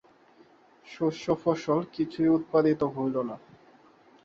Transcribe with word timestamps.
শস্য, 0.87 1.25
ফসল 1.35 1.79
কিছুই 1.93 2.29
উৎপাদিত 2.29 2.81
হইল 2.95 3.15
না। 3.29 3.35